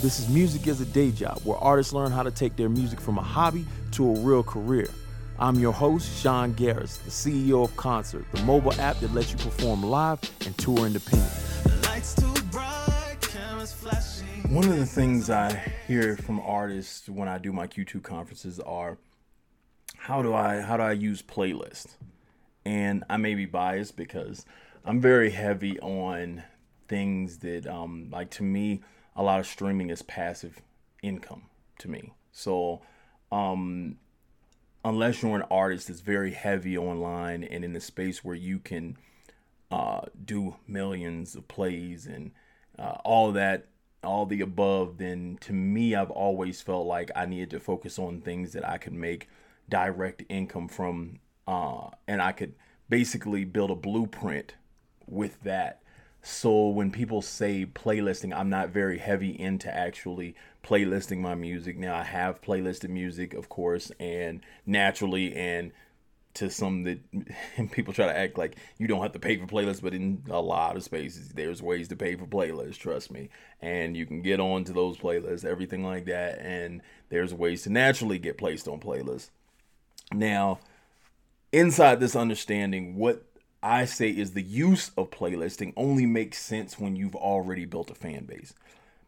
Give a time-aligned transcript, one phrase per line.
[0.00, 3.00] This is Music as a Day Job, where artists learn how to take their music
[3.00, 4.88] from a hobby to a real career.
[5.40, 9.38] I'm your host, Sean Garris, the CEO of Concert, the mobile app that lets you
[9.38, 11.32] perform live and tour independent.
[14.48, 15.56] One of the things I
[15.88, 18.98] hear from artists when I do my Q2 conferences are
[19.96, 21.96] how do I how do I use playlists?
[22.64, 24.46] And I may be biased because
[24.84, 26.44] I'm very heavy on
[26.86, 28.80] things that um like to me
[29.18, 30.62] a lot of streaming is passive
[31.02, 31.42] income
[31.80, 32.14] to me.
[32.32, 32.80] So
[33.30, 33.98] um
[34.84, 38.96] unless you're an artist that's very heavy online and in the space where you can
[39.70, 42.30] uh, do millions of plays and
[42.78, 43.66] uh, all that,
[44.02, 48.20] all the above, then to me, I've always felt like I needed to focus on
[48.20, 49.28] things that I could make
[49.68, 52.54] direct income from, uh, and I could
[52.88, 54.54] basically build a blueprint
[55.06, 55.82] with that.
[56.22, 61.78] So when people say playlisting, I'm not very heavy into actually playlisting my music.
[61.78, 65.72] Now I have playlisted music, of course, and naturally and
[66.34, 67.00] to some that
[67.72, 70.40] people try to act like you don't have to pay for playlists, but in a
[70.40, 73.28] lot of spaces there's ways to pay for playlists, trust me.
[73.60, 77.70] And you can get on to those playlists, everything like that, and there's ways to
[77.70, 79.30] naturally get placed on playlists.
[80.12, 80.60] Now,
[81.52, 83.24] inside this understanding, what
[83.62, 87.94] I say is the use of playlisting only makes sense when you've already built a
[87.94, 88.54] fan base.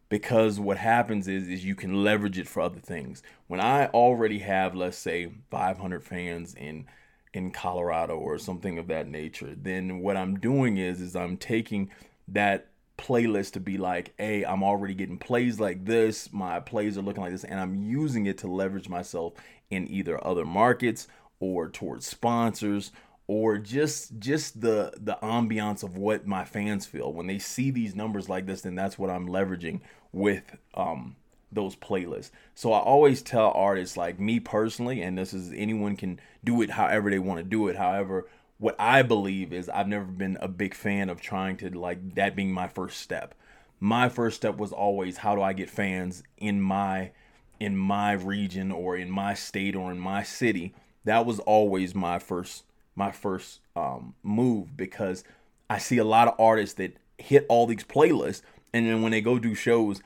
[0.09, 3.23] Because what happens is is you can leverage it for other things.
[3.47, 6.85] When I already have let's say 500 fans in
[7.33, 11.89] in Colorado or something of that nature, then what I'm doing is is I'm taking
[12.27, 17.01] that playlist to be like, hey, I'm already getting plays like this, my plays are
[17.01, 19.33] looking like this, and I'm using it to leverage myself
[19.69, 21.07] in either other markets
[21.39, 22.91] or towards sponsors
[23.31, 27.13] or just just the the ambiance of what my fans feel.
[27.13, 29.79] When they see these numbers like this then that's what i'm leveraging
[30.11, 31.15] with um
[31.49, 32.31] those playlists.
[32.55, 36.71] So i always tell artists like me personally and this is anyone can do it
[36.71, 37.77] however they want to do it.
[37.77, 42.15] However what i believe is i've never been a big fan of trying to like
[42.15, 43.33] that being my first step.
[43.79, 47.11] My first step was always how do i get fans in my
[47.61, 50.75] in my region or in my state or in my city?
[51.05, 52.65] That was always my first
[52.95, 55.23] my first um, move because
[55.69, 58.41] I see a lot of artists that hit all these playlists
[58.73, 60.01] and then when they go do shows,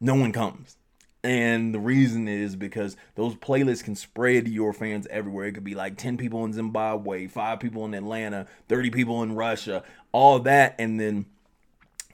[0.00, 0.76] no one comes.
[1.24, 5.46] And the reason is because those playlists can spread to your fans everywhere.
[5.46, 9.34] It could be like 10 people in Zimbabwe, 5 people in Atlanta, 30 people in
[9.34, 9.82] Russia,
[10.12, 10.76] all that.
[10.78, 11.26] And then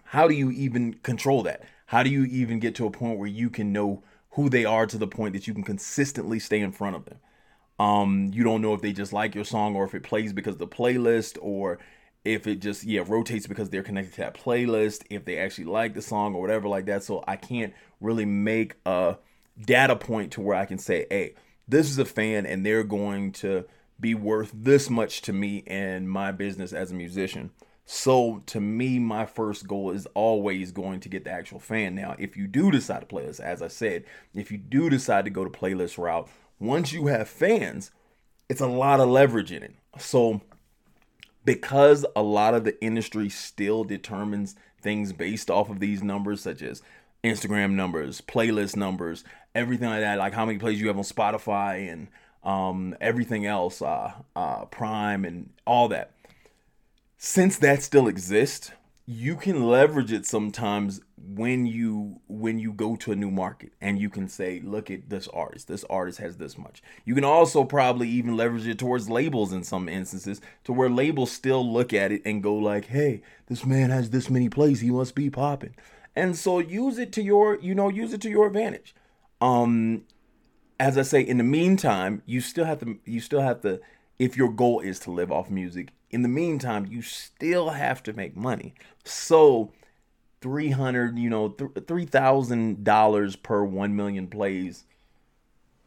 [0.04, 1.62] how do you even control that?
[1.86, 4.86] How do you even get to a point where you can know who they are
[4.86, 7.18] to the point that you can consistently stay in front of them?
[7.78, 10.56] Um, you don't know if they just like your song or if it plays because
[10.58, 11.78] the playlist or
[12.24, 15.94] if it just yeah rotates because they're connected to that playlist if they actually like
[15.94, 17.04] the song or whatever like that.
[17.04, 19.16] So i can't really make a
[19.60, 21.34] data point to where i can say hey
[21.68, 23.64] this is a fan and they're going to
[24.00, 27.50] be worth this much to me and my business as a musician.
[27.86, 31.94] So to me my first goal is always going to get the actual fan.
[31.94, 35.26] Now if you do decide to play this as i said if you do decide
[35.26, 36.28] to go to playlist route
[36.66, 37.90] once you have fans,
[38.48, 39.74] it's a lot of leverage in it.
[39.98, 40.40] So,
[41.44, 46.62] because a lot of the industry still determines things based off of these numbers, such
[46.62, 46.82] as
[47.22, 51.90] Instagram numbers, playlist numbers, everything like that, like how many plays you have on Spotify
[51.90, 52.08] and
[52.42, 56.12] um, everything else, uh, uh, Prime and all that.
[57.16, 58.72] Since that still exists,
[59.06, 63.98] you can leverage it sometimes when you when you go to a new market and
[63.98, 65.68] you can say look at this artist.
[65.68, 66.82] This artist has this much.
[67.04, 71.30] You can also probably even leverage it towards labels in some instances to where labels
[71.30, 74.80] still look at it and go like hey this man has this many plays.
[74.80, 75.74] He must be popping.
[76.16, 78.94] And so use it to your you know use it to your advantage.
[79.40, 80.04] Um
[80.80, 83.80] as i say in the meantime you still have to you still have to
[84.18, 88.12] if your goal is to live off music in the meantime you still have to
[88.12, 88.74] make money.
[89.04, 89.72] So
[90.40, 94.84] 300 you know $3000 per 1 million plays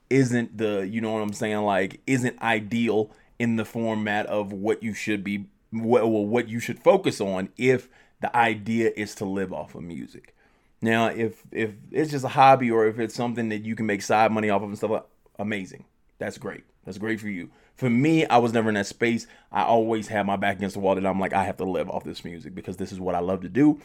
[0.10, 4.82] isn't the you know what i'm saying like isn't ideal in the format of what
[4.82, 7.88] you should be well what you should focus on if
[8.20, 10.36] the idea is to live off of music.
[10.82, 14.02] Now if if it's just a hobby or if it's something that you can make
[14.02, 15.04] side money off of and stuff
[15.38, 15.86] amazing.
[16.20, 16.64] That's great.
[16.84, 20.26] That's great for you for me i was never in that space i always had
[20.26, 22.54] my back against the wall that i'm like i have to live off this music
[22.54, 23.80] because this is what i love to do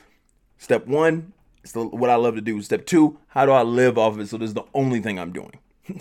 [0.62, 1.33] Step one,
[1.65, 2.62] it's the, what I love to do.
[2.62, 4.29] Step two, how do I live off of it?
[4.29, 5.59] So this is the only thing I'm doing.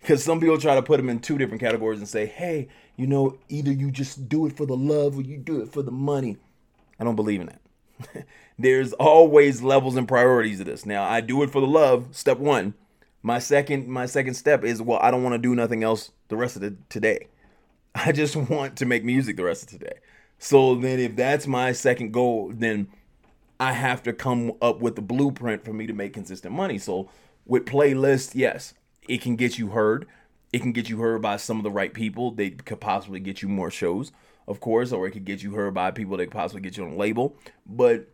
[0.00, 3.08] Because some people try to put them in two different categories and say, hey, you
[3.08, 5.90] know, either you just do it for the love or you do it for the
[5.90, 6.36] money.
[7.00, 8.26] I don't believe in that.
[8.58, 10.86] There's always levels and priorities to this.
[10.86, 12.74] Now, I do it for the love, step 1.
[13.26, 16.36] My second my second step is well, I don't want to do nothing else the
[16.36, 17.26] rest of the today.
[17.96, 19.98] I just want to make music the rest of today.
[20.38, 22.86] So then if that's my second goal, then
[23.58, 26.78] I have to come up with the blueprint for me to make consistent money.
[26.78, 27.10] So
[27.44, 28.74] with playlists, yes,
[29.08, 30.06] it can get you heard.
[30.52, 32.30] It can get you heard by some of the right people.
[32.30, 34.12] They could possibly get you more shows,
[34.46, 36.84] of course, or it could get you heard by people that could possibly get you
[36.84, 37.36] on a label.
[37.66, 38.06] But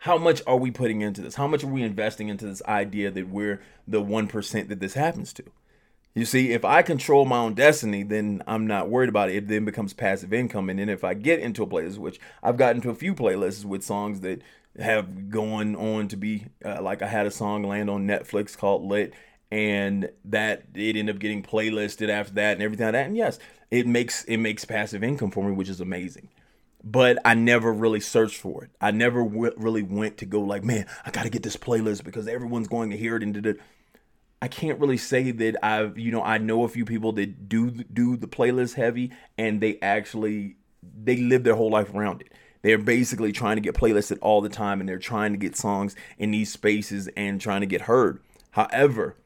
[0.00, 1.34] how much are we putting into this?
[1.34, 5.32] How much are we investing into this idea that we're the 1% that this happens
[5.34, 5.44] to?
[6.14, 9.36] You see, if I control my own destiny, then I'm not worried about it.
[9.36, 10.70] It then becomes passive income.
[10.70, 13.64] And then if I get into a playlist, which I've gotten to a few playlists
[13.66, 14.40] with songs that
[14.78, 18.82] have gone on to be uh, like I had a song land on Netflix called
[18.82, 19.12] Lit,
[19.50, 23.06] and that it ended up getting playlisted after that and everything like that.
[23.06, 23.38] And yes,
[23.70, 26.30] it makes it makes passive income for me, which is amazing.
[26.82, 28.70] But I never really searched for it.
[28.80, 32.04] I never w- really went to go like, man, I got to get this playlist
[32.04, 33.60] because everyone's going to hear it and did it.
[34.42, 37.70] I can't really say that I've, you know, I know a few people that do
[37.70, 42.32] do the playlist heavy and they actually they live their whole life around it.
[42.62, 45.94] They're basically trying to get playlisted all the time and they're trying to get songs
[46.18, 48.22] in these spaces and trying to get heard.
[48.52, 49.16] However,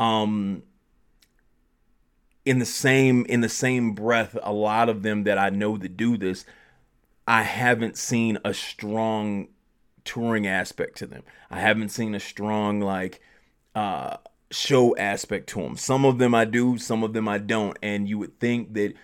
[0.00, 0.64] um
[2.44, 5.96] in the same in the same breath, a lot of them that I know that
[5.96, 6.44] do this,
[7.28, 9.48] I haven't seen a strong
[10.04, 11.22] touring aspect to them.
[11.50, 13.20] I haven't seen a strong like
[13.74, 14.16] uh
[14.50, 15.76] show aspect to them.
[15.76, 17.78] Some of them I do, some of them I don't.
[17.82, 18.94] And you would think that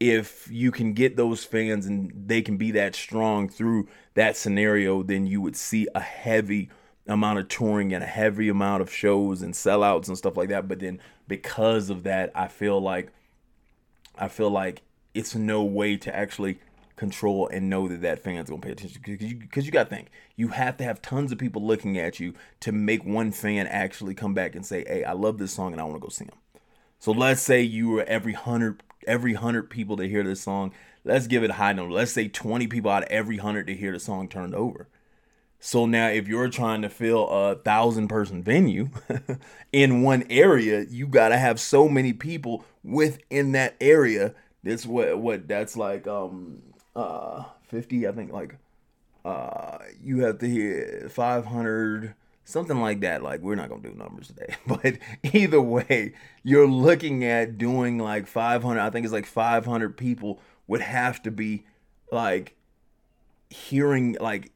[0.00, 5.04] if you can get those fans and they can be that strong through that scenario,
[5.04, 6.68] then you would see a heavy
[7.06, 10.66] amount of touring and a heavy amount of shows and sellouts and stuff like that.
[10.66, 13.12] But then because of that, I feel like
[14.18, 14.82] I feel like
[15.14, 16.58] it's no way to actually
[17.02, 19.02] control and know that that fan's gonna pay attention.
[19.04, 21.98] Because you because you got to think you have to have tons of people looking
[21.98, 25.52] at you to make one fan actually come back and say hey i love this
[25.52, 26.38] song and i want to go see them
[26.98, 30.72] so let's say you were every hundred every hundred people to hear this song
[31.04, 31.92] let's give it a high number.
[31.92, 34.88] Let's say 20 people out of every hundred to hear the song turned over.
[35.60, 38.90] So now if you're trying to fill a thousand person venue
[39.72, 44.34] in one area you got to have so many people within that area.
[44.64, 46.62] That's what what that's like um
[46.94, 48.56] uh 50 i think like
[49.24, 53.22] uh you have to hit 500 something like that.
[53.22, 54.98] Like we're not gonna do numbers today but
[55.32, 60.80] either way you're looking at doing like 500 i think it's like 500 people would
[60.80, 61.64] have to be
[62.10, 62.56] like
[63.50, 64.52] hearing like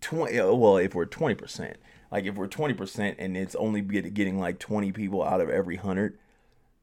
[0.00, 1.74] 20 uh, well if we're 20%
[2.10, 6.18] like if we're 20% and it's only getting like 20 people out of every 100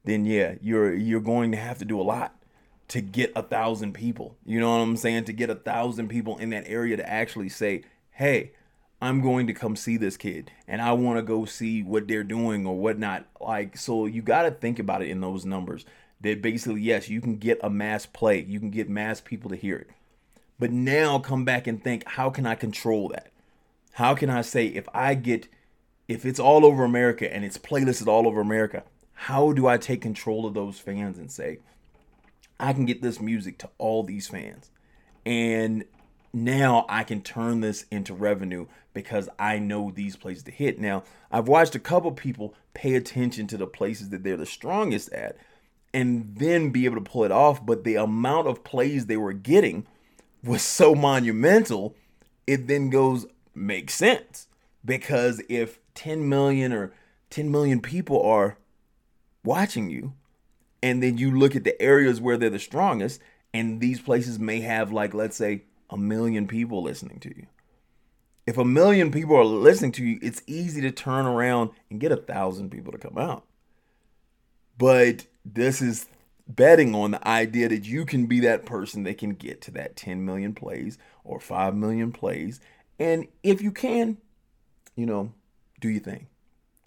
[0.04, 2.36] then yeah you're you're going to have to do a lot
[2.92, 4.36] to get a thousand people.
[4.46, 5.24] You know what I'm saying?
[5.26, 8.52] To get a thousand people in that area to actually say, hey,
[9.02, 12.26] I'm going to come see this kid and I want to go see what they're
[12.26, 13.28] doing or whatnot.
[13.40, 15.86] Like, so you got to think about it in those numbers.
[16.20, 19.56] That basically, yes, you can get a mass play, you can get mass people to
[19.56, 19.90] hear it.
[20.60, 23.32] But now come back and think, how can I control that?
[23.94, 25.48] How can I say if I get,
[26.10, 28.84] if it's all over America and it's playlisted all over America,
[29.14, 31.60] how do I take control of those fans and say,
[32.62, 34.70] I can get this music to all these fans.
[35.26, 35.84] And
[36.32, 40.80] now I can turn this into revenue because I know these places to hit.
[40.80, 45.12] Now, I've watched a couple people pay attention to the places that they're the strongest
[45.12, 45.38] at
[45.94, 49.34] and then be able to pull it off, but the amount of plays they were
[49.34, 49.86] getting
[50.44, 51.96] was so monumental,
[52.48, 54.48] it then goes makes sense
[54.86, 56.94] because if 10 million or
[57.30, 58.58] 10 million people are
[59.44, 60.14] watching you,
[60.84, 63.22] and then you look at the areas where they're the strongest
[63.54, 67.48] and these places may have like let's say a million people listening to you.
[68.48, 72.12] If a million people are listening to you it's easy to turn around and get
[72.12, 73.46] a thousand people to come out.
[74.78, 76.08] But this is
[76.48, 79.96] betting on the idea that you can be that person that can get to that
[79.96, 82.60] 10 million plays or 5 million plays.
[83.00, 84.18] And if you can
[84.96, 85.34] you know
[85.80, 86.28] do you think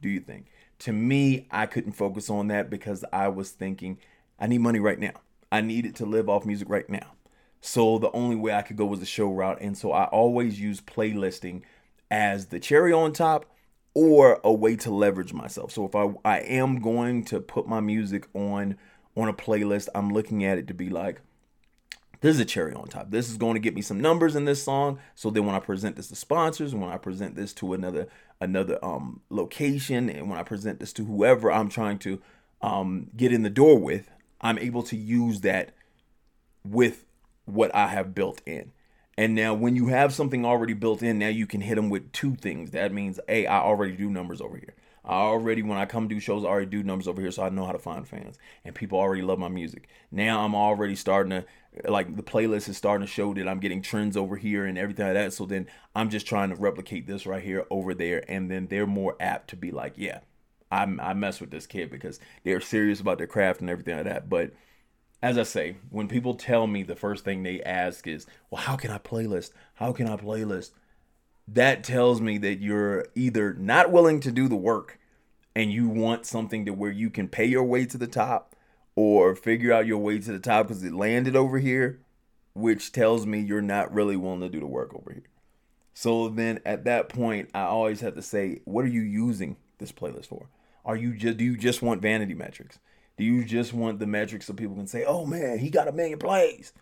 [0.03, 0.47] do you think
[0.81, 3.99] to me, I couldn't focus on that because I was thinking,
[4.39, 5.13] I need money right now.
[5.51, 7.13] I needed to live off music right now.
[7.61, 9.59] So the only way I could go was the show route.
[9.61, 11.63] And so I always use playlisting
[12.11, 13.47] as the cherry on top
[13.95, 15.73] or a way to leverage myself.
[15.73, 18.77] So if I, I am going to put my music on
[19.17, 21.21] on a playlist, I'm looking at it to be like,
[22.21, 23.11] this is a cherry on top.
[23.11, 24.99] This is going to get me some numbers in this song.
[25.15, 28.09] So then when I present this to sponsors, when I present this to another
[28.41, 32.21] another um location, and when I present this to whoever I'm trying to
[32.63, 35.73] um get in the door with, I'm able to use that
[36.65, 37.05] with
[37.45, 38.73] what I have built in.
[39.17, 42.11] And now, when you have something already built in, now you can hit them with
[42.13, 42.73] two things.
[42.73, 44.75] That means, hey, I already do numbers over here.
[45.05, 47.51] I already, when I come do shows, I already do numbers over here, so I
[47.51, 48.39] know how to find fans.
[48.65, 49.89] And people already love my music.
[50.11, 51.45] Now I'm already starting to,
[51.91, 55.05] like, the playlist is starting to show that I'm getting trends over here and everything
[55.07, 55.33] like that.
[55.35, 58.25] So then I'm just trying to replicate this right here over there.
[58.31, 60.21] And then they're more apt to be like, yeah,
[60.71, 64.07] I'm, I mess with this kid because they're serious about their craft and everything like
[64.07, 64.31] that.
[64.31, 64.53] But
[65.23, 68.77] as I say, when people tell me the first thing they ask is, well, how
[68.77, 69.53] can I playlist?
[69.75, 70.71] How can I playlist?
[71.47, 74.99] That tells me that you're either not willing to do the work
[75.55, 78.57] and you want something to where you can pay your way to the top
[78.97, 82.01] or figure out your way to the top because it landed over here,
[82.55, 85.25] which tells me you're not really willing to do the work over here.
[85.93, 89.93] So then at that point, I always have to say, what are you using this
[89.93, 90.49] playlist for?
[90.85, 92.79] Are you just do you just want vanity metrics?
[93.17, 95.93] Do you just want the metrics so people can say, oh man, he got a
[95.93, 96.73] million plays?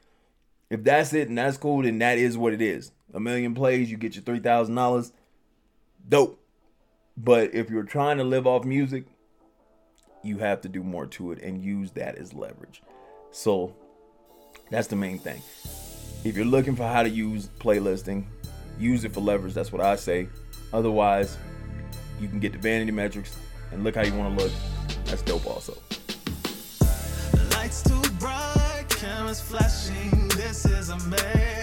[0.72, 2.92] If that's it and that's cool, then that is what it is.
[3.12, 5.12] A million plays, you get your three thousand dollars.
[6.08, 6.42] Dope.
[7.14, 9.04] But if you're trying to live off music,
[10.22, 12.82] you have to do more to it and use that as leverage.
[13.32, 13.76] So
[14.70, 15.42] that's the main thing.
[16.24, 18.24] If you're looking for how to use playlisting,
[18.78, 19.52] use it for leverage.
[19.52, 20.26] That's what I say.
[20.72, 21.36] Otherwise,
[22.18, 23.36] you can get the vanity metrics
[23.72, 24.52] and look how you want to look.
[25.04, 25.76] That's dope also.
[27.50, 30.21] Lights too bright, cameras flashing
[30.52, 31.61] this is amazing.